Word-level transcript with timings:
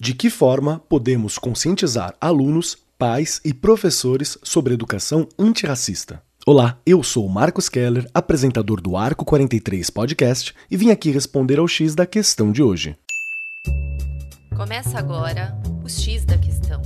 De 0.00 0.14
que 0.14 0.30
forma 0.30 0.80
podemos 0.88 1.38
conscientizar 1.38 2.14
alunos, 2.20 2.78
pais 2.96 3.40
e 3.44 3.52
professores 3.52 4.38
sobre 4.44 4.72
educação 4.72 5.28
antirracista? 5.36 6.22
Olá, 6.46 6.78
eu 6.86 7.02
sou 7.02 7.28
Marcos 7.28 7.68
Keller, 7.68 8.08
apresentador 8.14 8.80
do 8.80 8.96
Arco 8.96 9.24
43 9.24 9.90
Podcast, 9.90 10.54
e 10.70 10.76
vim 10.76 10.92
aqui 10.92 11.10
responder 11.10 11.58
ao 11.58 11.66
X 11.66 11.96
da 11.96 12.06
questão 12.06 12.52
de 12.52 12.62
hoje. 12.62 12.96
Começa 14.56 14.96
agora 14.96 15.60
o 15.84 15.88
X 15.88 16.24
da 16.24 16.38
questão. 16.38 16.80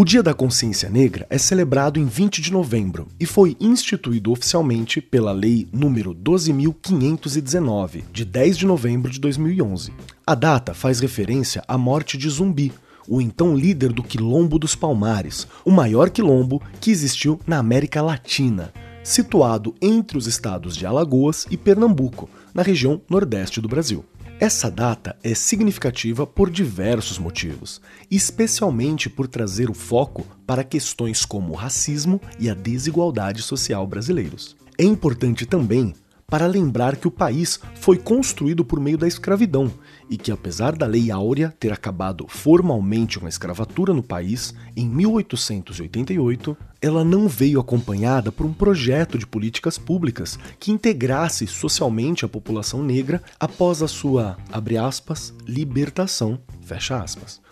O 0.00 0.04
Dia 0.04 0.22
da 0.22 0.32
Consciência 0.32 0.88
Negra 0.88 1.26
é 1.28 1.36
celebrado 1.36 1.98
em 1.98 2.06
20 2.06 2.40
de 2.40 2.52
novembro 2.52 3.08
e 3.18 3.26
foi 3.26 3.56
instituído 3.58 4.30
oficialmente 4.30 5.00
pela 5.00 5.32
Lei 5.32 5.66
nº 5.74 6.14
12.519, 6.14 8.04
de 8.12 8.24
10 8.24 8.58
de 8.58 8.64
novembro 8.64 9.10
de 9.10 9.18
2011. 9.18 9.92
A 10.24 10.36
data 10.36 10.72
faz 10.72 11.00
referência 11.00 11.64
à 11.66 11.76
morte 11.76 12.16
de 12.16 12.30
Zumbi, 12.30 12.72
o 13.08 13.20
então 13.20 13.56
líder 13.56 13.92
do 13.92 14.04
Quilombo 14.04 14.56
dos 14.56 14.76
Palmares, 14.76 15.48
o 15.64 15.72
maior 15.72 16.10
quilombo 16.10 16.62
que 16.80 16.92
existiu 16.92 17.40
na 17.44 17.58
América 17.58 18.00
Latina, 18.00 18.72
situado 19.02 19.74
entre 19.82 20.16
os 20.16 20.28
estados 20.28 20.76
de 20.76 20.86
Alagoas 20.86 21.44
e 21.50 21.56
Pernambuco, 21.56 22.30
na 22.54 22.62
região 22.62 23.02
nordeste 23.10 23.60
do 23.60 23.66
Brasil. 23.66 24.04
Essa 24.40 24.70
data 24.70 25.16
é 25.20 25.34
significativa 25.34 26.24
por 26.24 26.48
diversos 26.48 27.18
motivos, 27.18 27.80
especialmente 28.08 29.10
por 29.10 29.26
trazer 29.26 29.68
o 29.68 29.74
foco 29.74 30.24
para 30.46 30.62
questões 30.62 31.24
como 31.24 31.52
o 31.52 31.56
racismo 31.56 32.20
e 32.38 32.48
a 32.48 32.54
desigualdade 32.54 33.42
social 33.42 33.84
brasileiros. 33.84 34.56
É 34.78 34.84
importante 34.84 35.44
também 35.44 35.92
para 36.30 36.46
lembrar 36.46 36.96
que 36.96 37.08
o 37.08 37.10
país 37.10 37.58
foi 37.76 37.96
construído 37.96 38.62
por 38.62 38.78
meio 38.78 38.98
da 38.98 39.08
escravidão 39.08 39.72
e 40.10 40.18
que, 40.18 40.30
apesar 40.30 40.76
da 40.76 40.84
Lei 40.84 41.10
Áurea 41.10 41.54
ter 41.58 41.72
acabado 41.72 42.26
formalmente 42.28 43.18
com 43.18 43.24
a 43.24 43.30
escravatura 43.30 43.94
no 43.94 44.02
país 44.02 44.54
em 44.76 44.86
1888, 44.86 46.54
ela 46.82 47.02
não 47.02 47.26
veio 47.28 47.58
acompanhada 47.58 48.30
por 48.30 48.44
um 48.44 48.52
projeto 48.52 49.16
de 49.16 49.26
políticas 49.26 49.78
públicas 49.78 50.38
que 50.60 50.70
integrasse 50.70 51.46
socialmente 51.46 52.26
a 52.26 52.28
população 52.28 52.82
negra 52.82 53.22
após 53.40 53.82
a 53.82 53.88
sua, 53.88 54.36
aspas, 54.78 55.32
libertação. 55.46 56.38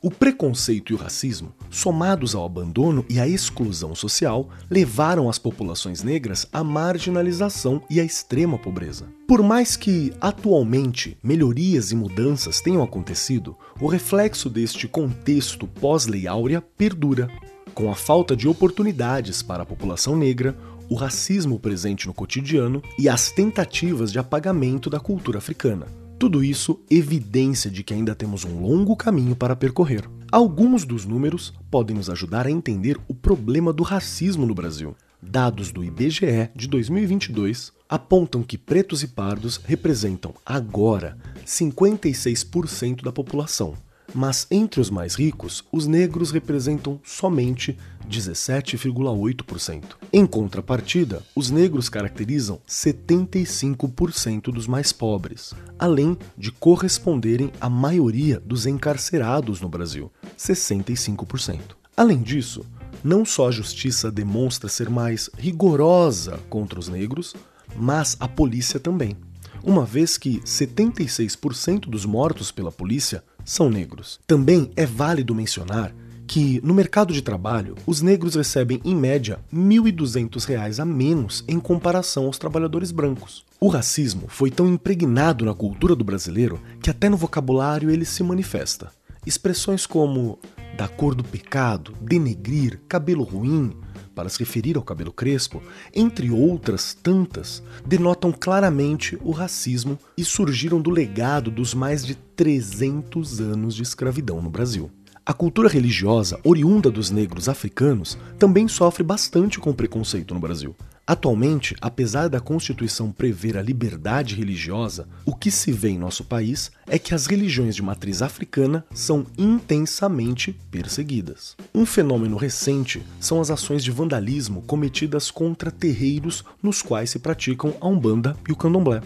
O 0.00 0.12
preconceito 0.12 0.92
e 0.92 0.94
o 0.94 0.96
racismo, 0.96 1.52
somados 1.68 2.32
ao 2.32 2.46
abandono 2.46 3.04
e 3.10 3.18
à 3.18 3.26
exclusão 3.26 3.96
social, 3.96 4.48
levaram 4.70 5.28
as 5.28 5.40
populações 5.40 6.04
negras 6.04 6.46
à 6.52 6.62
marginalização 6.62 7.82
e 7.90 7.98
à 7.98 8.04
extrema 8.04 8.56
pobreza. 8.56 9.08
Por 9.26 9.42
mais 9.42 9.76
que, 9.76 10.12
atualmente, 10.20 11.18
melhorias 11.20 11.90
e 11.90 11.96
mudanças 11.96 12.60
tenham 12.60 12.80
acontecido, 12.80 13.56
o 13.80 13.88
reflexo 13.88 14.48
deste 14.48 14.86
contexto 14.86 15.66
pós-Lei 15.66 16.28
Áurea 16.28 16.62
perdura. 16.62 17.28
Com 17.74 17.90
a 17.90 17.96
falta 17.96 18.36
de 18.36 18.46
oportunidades 18.46 19.42
para 19.42 19.64
a 19.64 19.66
população 19.66 20.16
negra, 20.16 20.56
o 20.88 20.94
racismo 20.94 21.58
presente 21.58 22.06
no 22.06 22.14
cotidiano 22.14 22.80
e 22.96 23.08
as 23.08 23.32
tentativas 23.32 24.12
de 24.12 24.20
apagamento 24.20 24.88
da 24.88 25.00
cultura 25.00 25.38
africana. 25.38 26.07
Tudo 26.18 26.42
isso 26.42 26.80
evidência 26.90 27.70
de 27.70 27.84
que 27.84 27.94
ainda 27.94 28.12
temos 28.12 28.44
um 28.44 28.60
longo 28.60 28.96
caminho 28.96 29.36
para 29.36 29.54
percorrer. 29.54 30.10
Alguns 30.32 30.84
dos 30.84 31.04
números 31.04 31.54
podem 31.70 31.94
nos 31.94 32.10
ajudar 32.10 32.44
a 32.44 32.50
entender 32.50 32.98
o 33.06 33.14
problema 33.14 33.72
do 33.72 33.84
racismo 33.84 34.44
no 34.44 34.52
Brasil. 34.52 34.96
Dados 35.22 35.70
do 35.70 35.84
IBGE 35.84 36.50
de 36.56 36.66
2022 36.66 37.72
apontam 37.88 38.42
que 38.42 38.58
pretos 38.58 39.04
e 39.04 39.06
pardos 39.06 39.60
representam 39.64 40.34
agora 40.44 41.16
56% 41.46 43.02
da 43.02 43.12
população, 43.12 43.74
mas 44.14 44.46
entre 44.50 44.80
os 44.80 44.90
mais 44.90 45.14
ricos, 45.14 45.64
os 45.70 45.86
negros 45.86 46.30
representam 46.30 47.00
somente 47.04 47.76
17,8%. 48.08 49.84
Em 50.12 50.26
contrapartida, 50.26 51.22
os 51.34 51.50
negros 51.50 51.88
caracterizam 51.88 52.60
75% 52.66 54.52
dos 54.52 54.66
mais 54.66 54.92
pobres, 54.92 55.52
além 55.78 56.16
de 56.36 56.50
corresponderem 56.50 57.52
à 57.60 57.68
maioria 57.68 58.40
dos 58.40 58.66
encarcerados 58.66 59.60
no 59.60 59.68
Brasil, 59.68 60.10
65%. 60.36 61.60
Além 61.96 62.22
disso, 62.22 62.64
não 63.02 63.24
só 63.24 63.48
a 63.48 63.52
justiça 63.52 64.10
demonstra 64.10 64.68
ser 64.68 64.88
mais 64.88 65.28
rigorosa 65.36 66.38
contra 66.48 66.78
os 66.78 66.88
negros, 66.88 67.34
mas 67.76 68.16
a 68.18 68.26
polícia 68.26 68.80
também, 68.80 69.16
uma 69.62 69.84
vez 69.84 70.16
que 70.16 70.40
76% 70.40 71.80
dos 71.80 72.04
mortos 72.04 72.50
pela 72.50 72.72
polícia 72.72 73.22
são 73.48 73.70
negros. 73.70 74.20
Também 74.26 74.70
é 74.76 74.84
válido 74.84 75.34
mencionar 75.34 75.94
que 76.26 76.60
no 76.62 76.74
mercado 76.74 77.14
de 77.14 77.22
trabalho 77.22 77.74
os 77.86 78.02
negros 78.02 78.34
recebem 78.34 78.78
em 78.84 78.94
média 78.94 79.40
R$ 79.50 79.58
1.200 79.58 80.78
a 80.78 80.84
menos 80.84 81.42
em 81.48 81.58
comparação 81.58 82.26
aos 82.26 82.36
trabalhadores 82.36 82.92
brancos. 82.92 83.46
O 83.58 83.68
racismo 83.68 84.26
foi 84.28 84.50
tão 84.50 84.68
impregnado 84.68 85.46
na 85.46 85.54
cultura 85.54 85.96
do 85.96 86.04
brasileiro 86.04 86.60
que 86.82 86.90
até 86.90 87.08
no 87.08 87.16
vocabulário 87.16 87.90
ele 87.90 88.04
se 88.04 88.22
manifesta. 88.22 88.92
Expressões 89.24 89.86
como 89.86 90.38
da 90.76 90.86
cor 90.86 91.14
do 91.14 91.24
pecado, 91.24 91.94
denegrir, 92.02 92.78
cabelo 92.86 93.24
ruim, 93.24 93.72
para 94.18 94.28
se 94.28 94.40
referir 94.40 94.76
ao 94.76 94.82
cabelo 94.82 95.12
crespo, 95.12 95.62
entre 95.94 96.28
outras 96.28 96.92
tantas, 96.92 97.62
denotam 97.86 98.32
claramente 98.32 99.16
o 99.22 99.30
racismo 99.30 99.96
e 100.16 100.24
surgiram 100.24 100.80
do 100.80 100.90
legado 100.90 101.52
dos 101.52 101.72
mais 101.72 102.04
de 102.04 102.16
300 102.16 103.40
anos 103.40 103.76
de 103.76 103.84
escravidão 103.84 104.42
no 104.42 104.50
Brasil. 104.50 104.90
A 105.28 105.34
cultura 105.34 105.68
religiosa 105.68 106.40
oriunda 106.42 106.90
dos 106.90 107.10
negros 107.10 107.50
africanos 107.50 108.16
também 108.38 108.66
sofre 108.66 109.02
bastante 109.02 109.60
com 109.60 109.74
preconceito 109.74 110.32
no 110.32 110.40
Brasil. 110.40 110.74
Atualmente, 111.06 111.76
apesar 111.82 112.30
da 112.30 112.40
Constituição 112.40 113.12
prever 113.12 113.58
a 113.58 113.60
liberdade 113.60 114.34
religiosa, 114.34 115.06
o 115.26 115.34
que 115.34 115.50
se 115.50 115.70
vê 115.70 115.90
em 115.90 115.98
nosso 115.98 116.24
país 116.24 116.70
é 116.86 116.98
que 116.98 117.14
as 117.14 117.26
religiões 117.26 117.76
de 117.76 117.82
matriz 117.82 118.22
africana 118.22 118.82
são 118.94 119.26
intensamente 119.36 120.58
perseguidas. 120.70 121.58
Um 121.74 121.84
fenômeno 121.84 122.38
recente 122.38 123.02
são 123.20 123.38
as 123.38 123.50
ações 123.50 123.84
de 123.84 123.90
vandalismo 123.90 124.62
cometidas 124.62 125.30
contra 125.30 125.70
terreiros 125.70 126.42
nos 126.62 126.80
quais 126.80 127.10
se 127.10 127.18
praticam 127.18 127.74
a 127.82 127.86
Umbanda 127.86 128.34
e 128.48 128.52
o 128.52 128.56
Candomblé. 128.56 129.02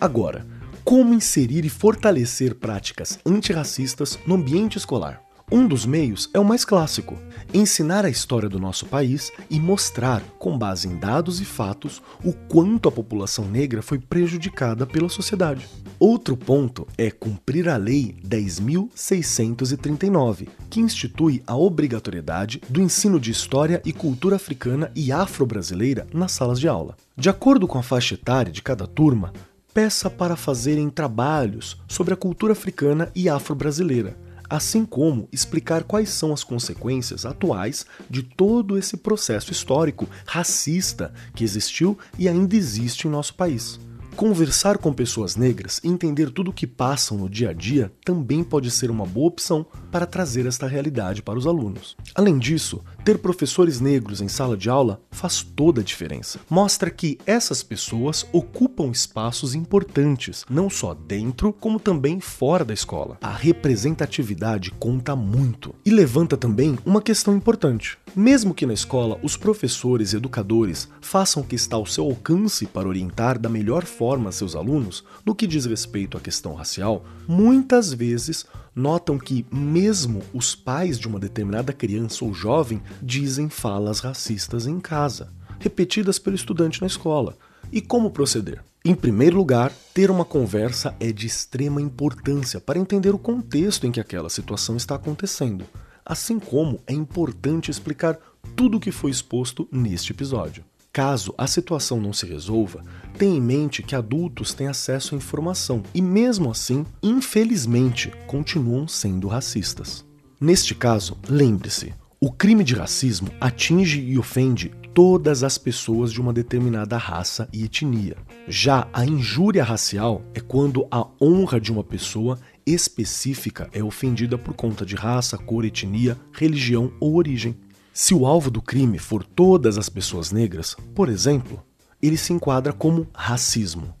Agora, 0.00 0.46
como 0.84 1.12
inserir 1.12 1.64
e 1.64 1.68
fortalecer 1.68 2.54
práticas 2.54 3.18
antirracistas 3.26 4.16
no 4.24 4.36
ambiente 4.36 4.78
escolar? 4.78 5.25
Um 5.50 5.66
dos 5.68 5.86
meios 5.86 6.28
é 6.34 6.40
o 6.40 6.44
mais 6.44 6.64
clássico: 6.64 7.16
ensinar 7.54 8.04
a 8.04 8.10
história 8.10 8.48
do 8.48 8.58
nosso 8.58 8.84
país 8.86 9.30
e 9.48 9.60
mostrar, 9.60 10.20
com 10.40 10.58
base 10.58 10.88
em 10.88 10.96
dados 10.96 11.40
e 11.40 11.44
fatos, 11.44 12.02
o 12.24 12.32
quanto 12.32 12.88
a 12.88 12.92
população 12.92 13.44
negra 13.44 13.80
foi 13.80 14.00
prejudicada 14.00 14.84
pela 14.84 15.08
sociedade. 15.08 15.68
Outro 16.00 16.36
ponto 16.36 16.84
é 16.98 17.12
cumprir 17.12 17.68
a 17.68 17.76
Lei 17.76 18.16
10.639, 18.26 20.48
que 20.68 20.80
institui 20.80 21.44
a 21.46 21.56
obrigatoriedade 21.56 22.60
do 22.68 22.82
ensino 22.82 23.20
de 23.20 23.30
história 23.30 23.80
e 23.84 23.92
cultura 23.92 24.34
africana 24.34 24.90
e 24.96 25.12
afro-brasileira 25.12 26.08
nas 26.12 26.32
salas 26.32 26.58
de 26.58 26.66
aula. 26.66 26.96
De 27.16 27.30
acordo 27.30 27.68
com 27.68 27.78
a 27.78 27.84
faixa 27.84 28.14
etária 28.14 28.52
de 28.52 28.62
cada 28.62 28.88
turma, 28.88 29.32
peça 29.72 30.10
para 30.10 30.34
fazerem 30.34 30.90
trabalhos 30.90 31.80
sobre 31.86 32.14
a 32.14 32.16
cultura 32.16 32.52
africana 32.52 33.12
e 33.14 33.28
afro-brasileira 33.28 34.25
assim 34.48 34.84
como 34.84 35.28
explicar 35.32 35.84
quais 35.84 36.10
são 36.10 36.32
as 36.32 36.44
consequências 36.44 37.26
atuais 37.26 37.86
de 38.08 38.22
todo 38.22 38.78
esse 38.78 38.96
processo 38.96 39.52
histórico 39.52 40.08
racista 40.26 41.12
que 41.34 41.44
existiu 41.44 41.98
e 42.18 42.28
ainda 42.28 42.56
existe 42.56 43.06
em 43.06 43.10
nosso 43.10 43.34
país. 43.34 43.78
Conversar 44.16 44.78
com 44.78 44.94
pessoas 44.94 45.36
negras 45.36 45.78
e 45.84 45.88
entender 45.88 46.30
tudo 46.30 46.50
o 46.50 46.52
que 46.52 46.66
passam 46.66 47.18
no 47.18 47.28
dia 47.28 47.50
a 47.50 47.52
dia 47.52 47.92
também 48.02 48.42
pode 48.42 48.70
ser 48.70 48.90
uma 48.90 49.04
boa 49.04 49.28
opção 49.28 49.66
para 49.92 50.06
trazer 50.06 50.46
esta 50.46 50.66
realidade 50.66 51.22
para 51.22 51.38
os 51.38 51.46
alunos. 51.46 51.94
Além 52.14 52.38
disso, 52.38 52.82
ter 53.04 53.18
professores 53.18 53.78
negros 53.78 54.22
em 54.22 54.26
sala 54.26 54.56
de 54.56 54.70
aula 54.70 55.02
faz 55.10 55.42
toda 55.42 55.82
a 55.82 55.84
diferença. 55.84 56.40
Mostra 56.48 56.90
que 56.90 57.18
essas 57.26 57.62
pessoas 57.62 58.26
ocupam 58.32 58.90
espaços 58.90 59.54
importantes, 59.54 60.46
não 60.48 60.70
só 60.70 60.94
dentro, 60.94 61.52
como 61.52 61.78
também 61.78 62.18
fora 62.18 62.64
da 62.64 62.72
escola. 62.72 63.18
A 63.20 63.30
representatividade 63.30 64.70
conta 64.70 65.14
muito 65.14 65.74
e 65.84 65.90
levanta 65.90 66.38
também 66.38 66.78
uma 66.86 67.02
questão 67.02 67.36
importante. 67.36 67.98
Mesmo 68.14 68.54
que 68.54 68.64
na 68.64 68.72
escola 68.72 69.20
os 69.22 69.36
professores 69.36 70.14
e 70.14 70.16
educadores 70.16 70.88
façam 71.02 71.42
o 71.42 71.46
que 71.46 71.54
está 71.54 71.76
ao 71.76 71.84
seu 71.84 72.04
alcance 72.04 72.64
para 72.64 72.88
orientar 72.88 73.38
da 73.38 73.50
melhor 73.50 73.84
forma 74.06 74.30
seus 74.30 74.54
alunos 74.54 75.02
no 75.24 75.34
que 75.34 75.48
diz 75.48 75.66
respeito 75.66 76.16
à 76.16 76.20
questão 76.20 76.54
racial, 76.54 77.04
muitas 77.26 77.92
vezes 77.92 78.46
notam 78.72 79.18
que 79.18 79.44
mesmo 79.50 80.22
os 80.32 80.54
pais 80.54 80.96
de 80.96 81.08
uma 81.08 81.18
determinada 81.18 81.72
criança 81.72 82.24
ou 82.24 82.32
jovem 82.32 82.80
dizem 83.02 83.48
falas 83.48 83.98
racistas 83.98 84.64
em 84.64 84.78
casa, 84.78 85.32
repetidas 85.58 86.20
pelo 86.20 86.36
estudante 86.36 86.80
na 86.80 86.86
escola. 86.86 87.36
E 87.72 87.80
como 87.80 88.12
proceder? 88.12 88.62
Em 88.84 88.94
primeiro 88.94 89.36
lugar, 89.36 89.72
ter 89.92 90.08
uma 90.08 90.24
conversa 90.24 90.94
é 91.00 91.10
de 91.10 91.26
extrema 91.26 91.82
importância 91.82 92.60
para 92.60 92.78
entender 92.78 93.12
o 93.12 93.18
contexto 93.18 93.88
em 93.88 93.90
que 93.90 93.98
aquela 93.98 94.30
situação 94.30 94.76
está 94.76 94.94
acontecendo, 94.94 95.64
assim 96.04 96.38
como 96.38 96.80
é 96.86 96.92
importante 96.92 97.72
explicar 97.72 98.16
tudo 98.54 98.76
o 98.76 98.80
que 98.80 98.92
foi 98.92 99.10
exposto 99.10 99.68
neste 99.72 100.12
episódio. 100.12 100.62
Caso 100.96 101.34
a 101.36 101.46
situação 101.46 102.00
não 102.00 102.14
se 102.14 102.24
resolva, 102.24 102.82
tenha 103.18 103.36
em 103.36 103.38
mente 103.38 103.82
que 103.82 103.94
adultos 103.94 104.54
têm 104.54 104.66
acesso 104.66 105.14
à 105.14 105.18
informação 105.18 105.82
e, 105.94 106.00
mesmo 106.00 106.50
assim, 106.50 106.86
infelizmente, 107.02 108.10
continuam 108.26 108.88
sendo 108.88 109.28
racistas. 109.28 110.06
Neste 110.40 110.74
caso, 110.74 111.18
lembre-se: 111.28 111.92
o 112.18 112.32
crime 112.32 112.64
de 112.64 112.74
racismo 112.74 113.28
atinge 113.38 114.00
e 114.00 114.18
ofende 114.18 114.72
todas 114.94 115.44
as 115.44 115.58
pessoas 115.58 116.10
de 116.10 116.18
uma 116.18 116.32
determinada 116.32 116.96
raça 116.96 117.46
e 117.52 117.64
etnia. 117.64 118.16
Já 118.48 118.88
a 118.90 119.04
injúria 119.04 119.62
racial 119.62 120.22
é 120.32 120.40
quando 120.40 120.88
a 120.90 121.06
honra 121.20 121.60
de 121.60 121.70
uma 121.70 121.84
pessoa 121.84 122.38
específica 122.64 123.68
é 123.70 123.84
ofendida 123.84 124.38
por 124.38 124.54
conta 124.54 124.86
de 124.86 124.94
raça, 124.94 125.36
cor, 125.36 125.66
etnia, 125.66 126.16
religião 126.32 126.90
ou 126.98 127.16
origem. 127.16 127.54
Se 127.98 128.12
o 128.12 128.26
alvo 128.26 128.50
do 128.50 128.60
crime 128.60 128.98
for 128.98 129.24
todas 129.24 129.78
as 129.78 129.88
pessoas 129.88 130.30
negras, 130.30 130.76
por 130.94 131.08
exemplo, 131.08 131.64
ele 132.02 132.18
se 132.18 132.30
enquadra 132.30 132.70
como 132.70 133.08
racismo. 133.14 133.94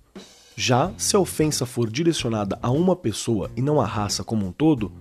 Já 0.54 0.92
se 0.98 1.16
a 1.16 1.18
ofensa 1.18 1.64
for 1.64 1.90
direcionada 1.90 2.58
a 2.60 2.70
uma 2.70 2.94
pessoa 2.94 3.50
e 3.56 3.62
não 3.62 3.80
à 3.80 3.86
raça 3.86 4.22
como 4.22 4.46
um 4.46 4.52
todo, 4.52 4.92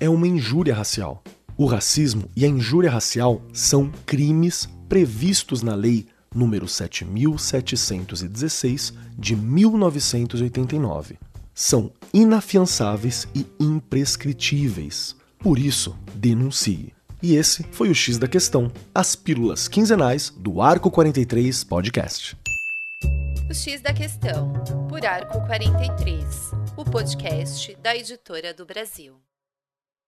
é 0.00 0.08
uma 0.08 0.26
injúria 0.26 0.74
racial. 0.74 1.22
O 1.56 1.66
racismo 1.66 2.28
e 2.34 2.44
a 2.44 2.48
injúria 2.48 2.90
racial 2.90 3.40
são 3.52 3.88
crimes 4.04 4.68
previstos 4.88 5.62
na 5.62 5.76
Lei 5.76 6.08
número 6.34 6.66
7716 6.66 8.92
de 9.16 9.36
1989. 9.36 11.16
São 11.54 11.92
inafiançáveis 12.12 13.28
e 13.36 13.46
imprescritíveis. 13.60 15.14
Por 15.38 15.60
isso, 15.60 15.96
denuncie. 16.16 16.92
E 17.22 17.36
esse 17.36 17.62
foi 17.70 17.88
o 17.88 17.94
X 17.94 18.18
da 18.18 18.26
Questão, 18.26 18.70
as 18.92 19.14
pílulas 19.14 19.68
quinzenais 19.68 20.30
do 20.30 20.60
Arco 20.60 20.90
43 20.90 21.62
Podcast. 21.62 22.36
O 23.48 23.54
X 23.54 23.80
da 23.80 23.94
Questão, 23.94 24.52
por 24.88 25.06
Arco 25.06 25.40
43, 25.46 26.50
o 26.76 26.84
podcast 26.84 27.76
da 27.76 27.94
editora 27.94 28.52
do 28.52 28.66
Brasil. 28.66 29.14